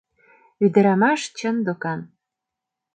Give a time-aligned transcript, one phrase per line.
[0.65, 1.99] Ӱдырамаш чын докан.